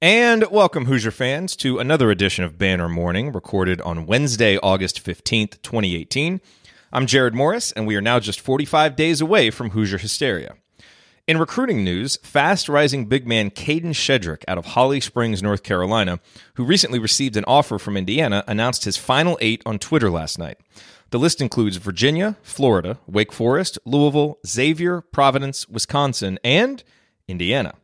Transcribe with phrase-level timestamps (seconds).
[0.00, 5.60] And welcome, Hoosier fans, to another edition of Banner Morning, recorded on Wednesday, August 15th,
[5.62, 6.40] 2018.
[6.92, 10.54] I'm Jared Morris, and we are now just 45 days away from Hoosier hysteria.
[11.26, 16.20] In recruiting news, fast rising big man Kadin Shedrick out of Holly Springs, North Carolina,
[16.54, 20.58] who recently received an offer from Indiana, announced his final eight on Twitter last night.
[21.10, 26.84] The list includes Virginia, Florida, Wake Forest, Louisville, Xavier, Providence, Wisconsin, and
[27.26, 27.74] Indiana.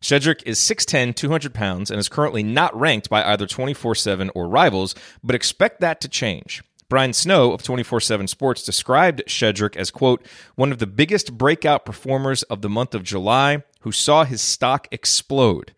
[0.00, 4.48] Shedrick is 6'10, 200 pounds, and is currently not ranked by either 24 7 or
[4.48, 6.62] rivals, but expect that to change.
[6.88, 10.24] Brian Snow of 24 7 Sports described Shedrick as, quote,
[10.54, 14.88] one of the biggest breakout performers of the month of July who saw his stock
[14.90, 15.74] explode.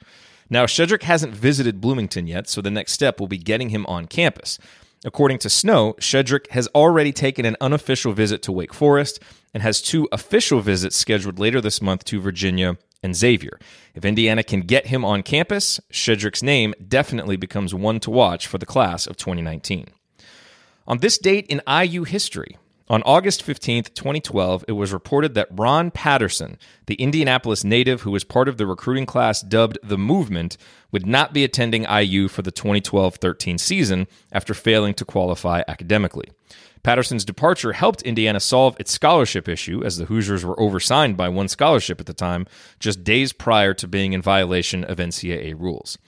[0.48, 4.06] Now, Shedrick hasn't visited Bloomington yet, so the next step will be getting him on
[4.06, 4.58] campus.
[5.04, 9.18] According to Snow, Shedrick has already taken an unofficial visit to Wake Forest
[9.54, 13.58] and has two official visits scheduled later this month to Virginia and Xavier.
[13.94, 18.58] If Indiana can get him on campus, Shedrick's name definitely becomes one to watch for
[18.58, 19.86] the class of 2019.
[20.86, 22.56] On this date in IU history,
[22.90, 28.24] on August 15th, 2012, it was reported that Ron Patterson, the Indianapolis native who was
[28.24, 30.56] part of the recruiting class dubbed the Movement,
[30.90, 36.30] would not be attending IU for the 2012 13 season after failing to qualify academically.
[36.82, 41.48] Patterson's departure helped Indiana solve its scholarship issue, as the Hoosiers were oversigned by one
[41.48, 42.46] scholarship at the time,
[42.78, 45.98] just days prior to being in violation of NCAA rules.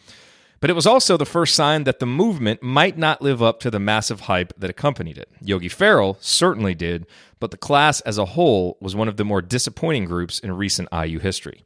[0.61, 3.70] But it was also the first sign that the movement might not live up to
[3.70, 5.28] the massive hype that accompanied it.
[5.41, 7.05] Yogi Ferrell certainly did,
[7.41, 10.89] but the class as a whole was one of the more disappointing groups in recent
[10.93, 11.65] IU history.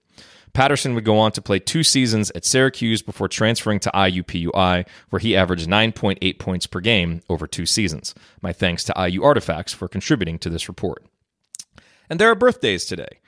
[0.57, 5.21] Patterson would go on to play two seasons at Syracuse before transferring to IUPUI, where
[5.21, 8.15] he averaged 9.8 points per game over two seasons.
[8.41, 11.05] My thanks to IU Artifacts for contributing to this report.
[12.09, 13.19] And there are birthdays today.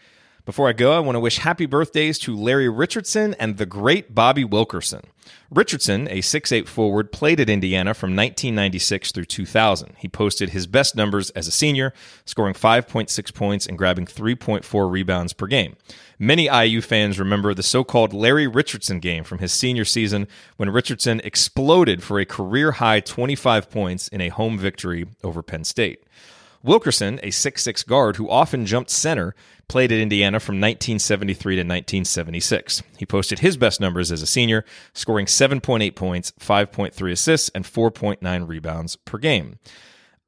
[0.48, 4.14] Before I go, I want to wish happy birthdays to Larry Richardson and the great
[4.14, 5.02] Bobby Wilkerson.
[5.50, 9.96] Richardson, a 6'8 forward, played at Indiana from 1996 through 2000.
[9.98, 11.92] He posted his best numbers as a senior,
[12.24, 15.76] scoring 5.6 points and grabbing 3.4 rebounds per game.
[16.18, 20.26] Many IU fans remember the so called Larry Richardson game from his senior season
[20.56, 25.64] when Richardson exploded for a career high 25 points in a home victory over Penn
[25.64, 26.04] State.
[26.68, 29.34] Wilkerson, a 6'6 guard who often jumped center,
[29.68, 32.82] played at Indiana from 1973 to 1976.
[32.98, 38.46] He posted his best numbers as a senior, scoring 7.8 points, 5.3 assists, and 4.9
[38.46, 39.58] rebounds per game.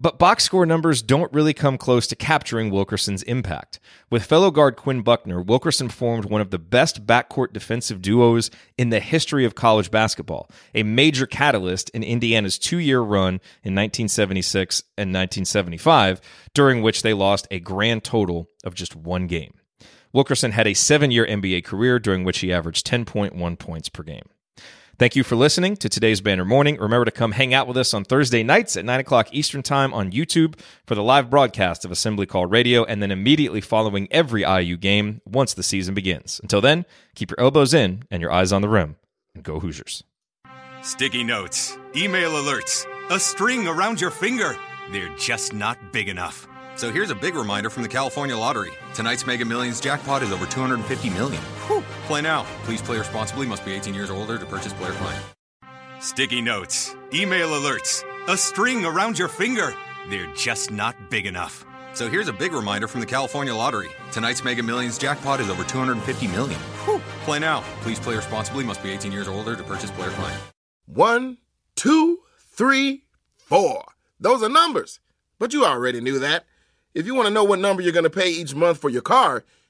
[0.03, 3.78] But box score numbers don't really come close to capturing Wilkerson's impact.
[4.09, 8.89] With fellow guard Quinn Buckner, Wilkerson formed one of the best backcourt defensive duos in
[8.89, 14.81] the history of college basketball, a major catalyst in Indiana's two year run in 1976
[14.97, 16.22] and 1975,
[16.55, 19.53] during which they lost a grand total of just one game.
[20.15, 24.25] Wilkerson had a seven year NBA career during which he averaged 10.1 points per game.
[25.00, 26.77] Thank you for listening to today's Banner Morning.
[26.77, 29.94] Remember to come hang out with us on Thursday nights at 9 o'clock Eastern Time
[29.94, 34.43] on YouTube for the live broadcast of Assembly Call Radio, and then immediately following every
[34.43, 36.39] IU game once the season begins.
[36.43, 36.84] Until then,
[37.15, 38.97] keep your elbows in and your eyes on the rim,
[39.34, 40.05] and go Hoosiers.
[40.83, 44.55] Sticky notes, email alerts, a string around your finger.
[44.93, 46.47] They're just not big enough.
[46.77, 48.72] So here's a big reminder from the California Lottery.
[48.93, 51.41] Tonight's Mega Millions jackpot is over 250 million.
[51.69, 51.79] Whew.
[52.10, 52.44] Play now.
[52.65, 53.47] Please play responsibly.
[53.47, 55.25] Must be 18 years or older to purchase player client.
[56.00, 59.72] Sticky notes, email alerts, a string around your finger.
[60.09, 61.65] They're just not big enough.
[61.94, 63.91] So here's a big reminder from the California Lottery.
[64.10, 66.59] Tonight's Mega Millions jackpot is over 250 million.
[66.84, 67.00] Whew.
[67.22, 67.62] Play now.
[67.82, 68.65] Please play responsibly.
[68.65, 70.42] Must be 18 years or older to purchase player client.
[70.87, 71.38] One,
[71.77, 73.04] two, three,
[73.37, 73.84] four.
[74.19, 74.98] Those are numbers.
[75.38, 76.44] But you already knew that.
[76.92, 79.00] If you want to know what number you're going to pay each month for your
[79.00, 79.44] car,